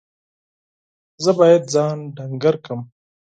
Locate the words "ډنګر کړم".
2.15-2.81